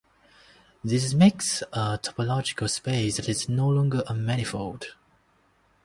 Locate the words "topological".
2.01-2.67